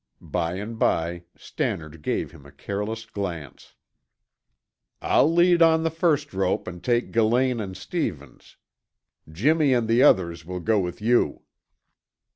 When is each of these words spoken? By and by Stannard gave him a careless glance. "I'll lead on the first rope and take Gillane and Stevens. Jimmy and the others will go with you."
By 0.19 0.55
and 0.55 0.79
by 0.79 1.25
Stannard 1.37 2.01
gave 2.01 2.31
him 2.31 2.43
a 2.43 2.51
careless 2.51 3.05
glance. 3.05 3.75
"I'll 4.99 5.31
lead 5.31 5.61
on 5.61 5.83
the 5.83 5.91
first 5.91 6.33
rope 6.33 6.67
and 6.67 6.83
take 6.83 7.11
Gillane 7.11 7.59
and 7.59 7.77
Stevens. 7.77 8.57
Jimmy 9.31 9.73
and 9.75 9.87
the 9.87 10.01
others 10.01 10.43
will 10.43 10.59
go 10.59 10.79
with 10.79 11.03
you." 11.03 11.43